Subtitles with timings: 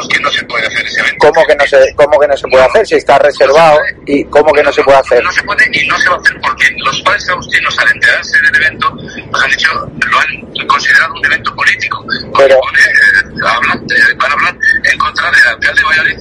[0.00, 1.16] Decimos que no se puede hacer ese evento.
[1.18, 3.78] ¿Cómo que no se, cómo que no se puede hacer si está reservado?
[4.06, 5.22] ¿Y cómo que no se puede hacer?
[5.24, 8.40] No se puede y no se va a hacer porque los padres agustinos al enterarse
[8.40, 8.90] del evento
[9.30, 12.04] nos han dicho, lo han considerado un evento político.
[12.36, 16.18] Pero- pone, eh, hablan, eh, van a hablar en contra del alcalde de Valladolid.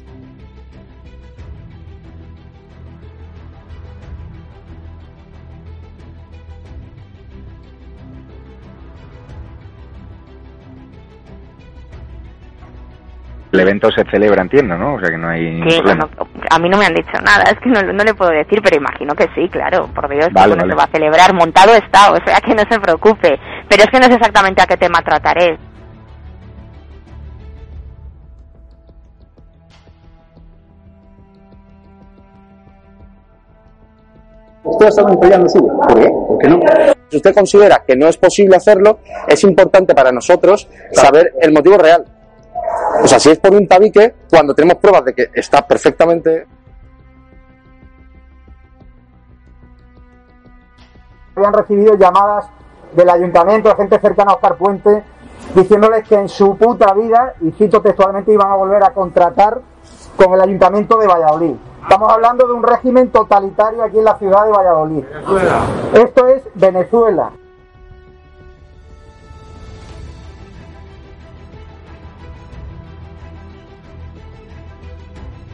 [13.60, 14.96] El evento se celebra, entiendo, ¿no?
[14.96, 16.10] O sea que no hay Que yo problema.
[16.18, 18.62] no- a mí no me han dicho nada, es que no, no le puedo decir,
[18.63, 20.71] pero imagino que sí, claro, por Dios, que Vale, bueno, vale.
[20.71, 23.99] se va a celebrar, montado está, o sea que no se preocupe, pero es que
[23.99, 25.57] no sé exactamente a qué tema trataré.
[34.63, 35.68] Usted está apoyando suyo.
[35.88, 36.10] ¿Por qué?
[36.10, 36.60] ¿Por qué no?
[37.10, 41.77] Si usted considera que no es posible hacerlo, es importante para nosotros saber el motivo
[41.77, 42.05] real.
[43.03, 46.48] O sea, si es por un tabique, cuando tenemos pruebas de que está perfectamente
[51.35, 52.48] habían recibido llamadas
[52.93, 55.03] del ayuntamiento, de gente cercana a Oscar Puente,
[55.55, 59.61] diciéndoles que en su puta vida, y cito textualmente, iban a volver a contratar
[60.17, 61.55] con el ayuntamiento de Valladolid.
[61.81, 65.03] Estamos hablando de un régimen totalitario aquí en la ciudad de Valladolid.
[65.94, 67.31] Esto es Venezuela.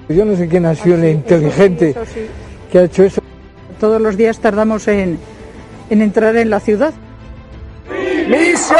[0.10, 1.96] Yo no sé quién ha sido el inteligente
[2.72, 3.22] que ha hecho eso.
[3.80, 5.20] Todos los días tardamos en,
[5.90, 6.94] en entrar en la ciudad.
[8.28, 8.76] ¡Miso!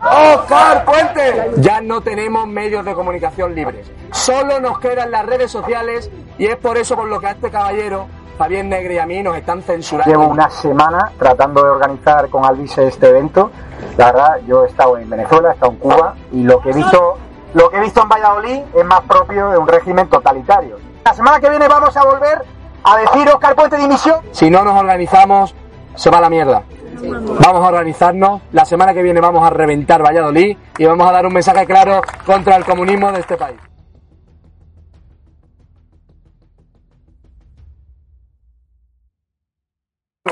[0.00, 1.50] ¡Oscar Puente!
[1.58, 3.90] Ya no tenemos medios de comunicación libres.
[4.12, 7.50] Solo nos quedan las redes sociales y es por eso por lo que a este
[7.50, 8.06] caballero,
[8.38, 10.10] Javier Negre y a mí nos están censurando.
[10.10, 13.50] Llevo una semana tratando de organizar con Alvise este evento.
[13.96, 16.74] La verdad, yo he estado en Venezuela, he estado en Cuba y lo que he
[16.74, 17.18] visto,
[17.54, 20.78] lo que he visto en Valladolid es más propio de un régimen totalitario.
[21.04, 22.42] La semana que viene vamos a volver
[22.84, 24.20] a decir Oscar Puente dimisión.
[24.32, 25.54] Si no nos organizamos,
[25.94, 26.62] se va a la mierda.
[27.00, 28.42] Vamos a organizarnos.
[28.52, 32.02] La semana que viene vamos a reventar Valladolid y vamos a dar un mensaje claro
[32.26, 33.58] contra el comunismo de este país.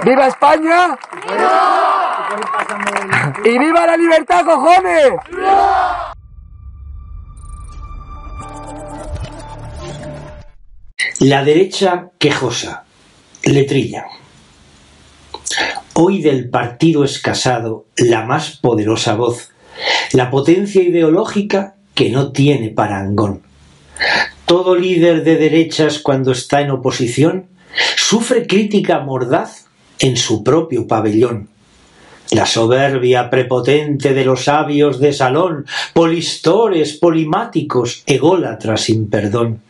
[0.05, 0.97] ¡Viva España!
[3.45, 5.15] ¡Y viva la libertad, cojones!
[11.29, 12.85] La derecha quejosa,
[13.43, 14.05] letrilla.
[15.95, 19.51] Hoy del partido escasado la más poderosa voz,
[20.13, 23.43] la potencia ideológica que no tiene parangón.
[24.45, 27.47] Todo líder de derechas cuando está en oposición
[27.97, 29.67] sufre crítica mordaz
[29.99, 31.49] en su propio pabellón.
[32.31, 39.66] La soberbia prepotente de los sabios de salón, polistores, polimáticos, ególatras sin perdón.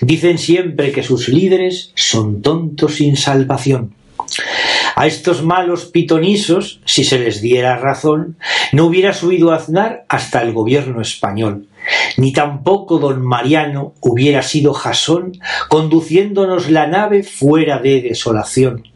[0.00, 3.94] Dicen siempre que sus líderes son tontos sin salvación.
[4.94, 8.36] A estos malos pitonisos, si se les diera razón,
[8.72, 11.66] no hubiera subido Aznar hasta el gobierno español,
[12.16, 15.32] ni tampoco don Mariano hubiera sido Jasón
[15.68, 18.88] conduciéndonos la nave fuera de desolación,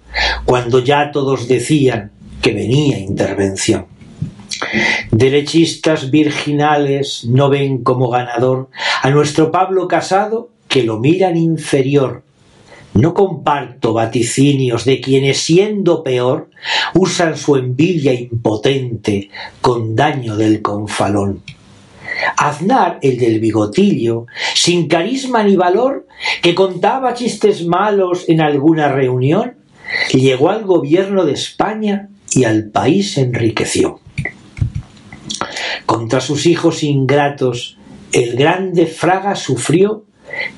[0.44, 3.86] cuando ya todos decían que venía intervención.
[5.10, 8.70] Derechistas virginales no ven como ganador
[9.02, 12.22] a nuestro Pablo Casado que lo miran inferior.
[12.94, 16.50] No comparto vaticinios de quienes siendo peor
[16.94, 19.30] usan su envidia impotente
[19.60, 21.42] con daño del confalón.
[22.38, 26.06] Aznar, el del bigotillo, sin carisma ni valor,
[26.40, 29.56] que contaba chistes malos en alguna reunión,
[30.12, 34.00] llegó al gobierno de España y al país enriqueció.
[35.84, 37.76] Contra sus hijos ingratos,
[38.12, 40.05] el grande Fraga sufrió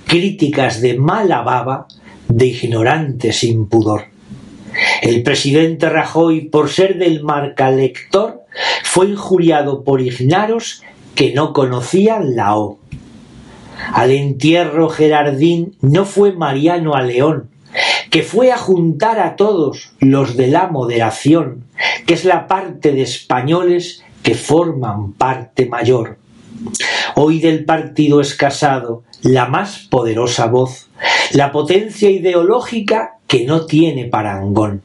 [0.06, 1.86] críticas de mala baba
[2.28, 4.06] de ignorante sin pudor.
[5.02, 8.42] El presidente Rajoy, por ser del marca lector,
[8.84, 10.82] fue injuriado por ignaros
[11.14, 12.78] que no conocían la O.
[13.92, 17.48] Al entierro Gerardín no fue Mariano a León,
[18.10, 21.64] que fue a juntar a todos los de la moderación
[22.06, 26.17] que es la parte de españoles que forman parte mayor.
[27.14, 30.88] Hoy del partido es casado la más poderosa voz,
[31.32, 34.82] la potencia ideológica que no tiene parangón.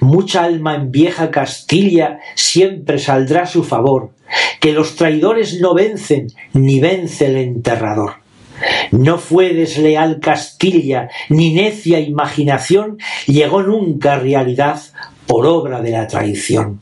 [0.00, 4.10] Mucha alma en vieja Castilla siempre saldrá a su favor,
[4.60, 8.16] que los traidores no vencen, ni vence el enterrador.
[8.90, 14.80] No fue desleal Castilla, ni necia imaginación, llegó nunca a realidad
[15.26, 16.80] por obra de la traición.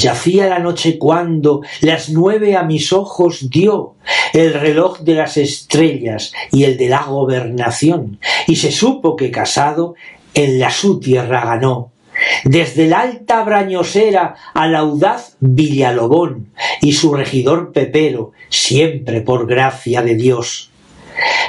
[0.00, 3.96] Yacía la noche cuando las nueve a mis ojos dio
[4.32, 9.94] el reloj de las estrellas y el de la gobernación, y se supo que casado
[10.32, 11.92] en la su tierra ganó,
[12.44, 16.46] desde la alta brañosera al audaz Villalobón
[16.80, 20.70] y su regidor Pepero, siempre por gracia de Dios,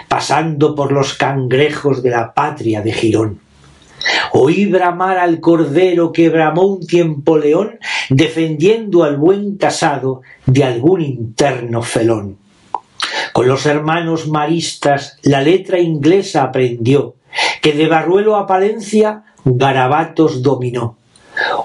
[0.09, 3.50] pasando por los cangrejos de la patria de Girón.
[4.33, 11.01] Oí bramar al cordero que bramó un tiempo león, defendiendo al buen casado de algún
[11.01, 12.37] interno felón.
[13.33, 17.15] Con los hermanos maristas la letra inglesa aprendió,
[17.61, 20.97] que de Barruelo a Palencia garabatos dominó.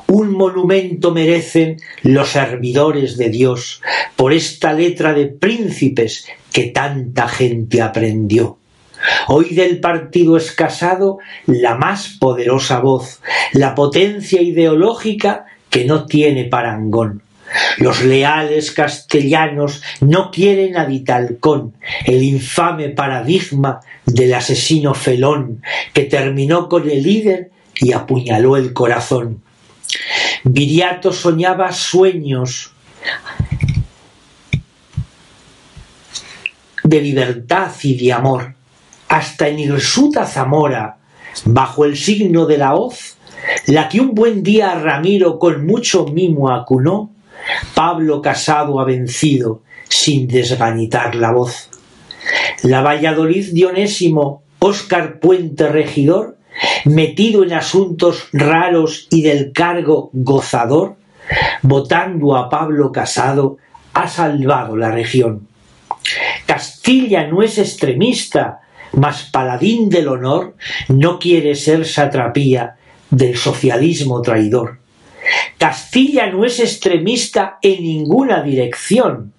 [0.07, 3.83] Un monumento merecen los servidores de Dios
[4.15, 8.59] por esta letra de príncipes que tanta gente aprendió.
[9.29, 13.21] Hoy del partido es casado la más poderosa voz,
[13.53, 17.23] la potencia ideológica que no tiene parangón.
[17.79, 21.75] Los leales castellanos no quieren a Ditalcón,
[22.05, 25.63] el infame paradigma del asesino felón
[25.93, 29.43] que terminó con el líder y apuñaló el corazón.
[30.45, 32.73] Viriato soñaba sueños
[36.83, 38.55] de libertad y de amor.
[39.09, 40.99] Hasta en hirsuta Zamora,
[41.45, 43.17] bajo el signo de la hoz,
[43.67, 47.11] la que un buen día Ramiro con mucho mimo acunó,
[47.75, 51.71] Pablo Casado ha vencido sin desvanitar la voz.
[52.63, 56.39] La Valladolid Dionésimo, Óscar Puente Regidor,
[56.85, 60.97] metido en asuntos raros y del cargo gozador,
[61.63, 63.59] votando a Pablo Casado,
[63.95, 65.47] ha salvado la región.
[66.47, 68.61] Castilla no es extremista,
[68.97, 70.57] mas paladín del honor
[70.89, 72.77] no quiere ser satrapía
[73.11, 74.81] del socialismo traidor.
[75.59, 79.33] Castilla no es extremista en ninguna dirección,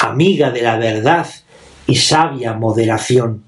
[0.00, 1.26] amiga de la verdad
[1.86, 3.44] y sabia moderación.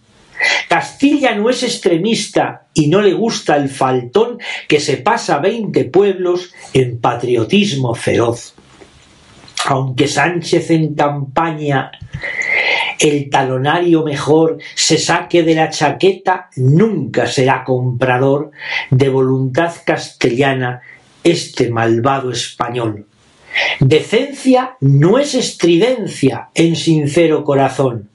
[0.69, 4.39] Castilla no es extremista y no le gusta el faltón
[4.69, 8.55] que se pasa veinte pueblos en patriotismo feroz.
[9.67, 11.91] Aunque Sánchez en campaña
[12.99, 18.51] el talonario mejor se saque de la chaqueta, nunca será comprador
[18.91, 20.83] de voluntad castellana
[21.23, 23.07] este malvado español.
[23.81, 28.11] Decencia no es estridencia en sincero corazón,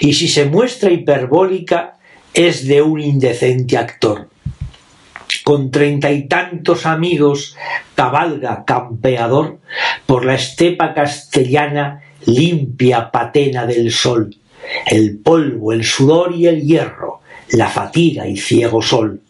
[0.00, 1.98] y si se muestra hiperbólica
[2.34, 4.28] es de un indecente actor.
[5.44, 7.56] Con treinta y tantos amigos
[7.94, 9.58] cabalga campeador
[10.06, 14.34] por la estepa castellana limpia patena del sol,
[14.86, 17.20] el polvo, el sudor y el hierro,
[17.52, 19.20] la fatiga y ciego sol.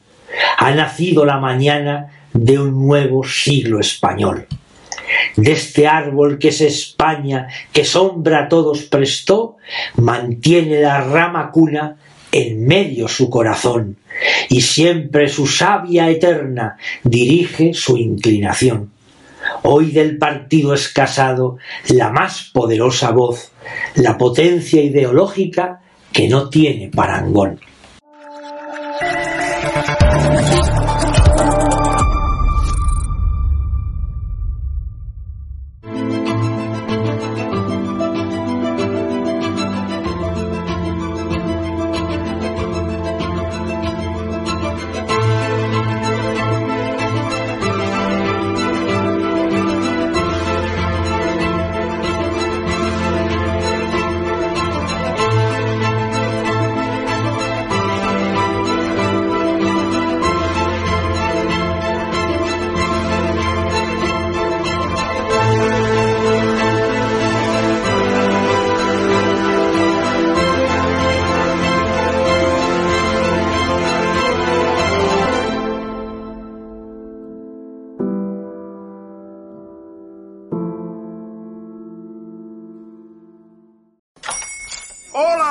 [0.58, 4.46] Ha nacido la mañana de un nuevo siglo español.
[5.36, 9.56] De este árbol que es España, que sombra a todos prestó,
[9.96, 11.96] mantiene la rama cuna
[12.32, 13.96] en medio su corazón,
[14.50, 18.90] y siempre su savia eterna dirige su inclinación.
[19.62, 23.52] Hoy del partido es casado la más poderosa voz,
[23.94, 25.80] la potencia ideológica
[26.12, 27.60] que no tiene parangón.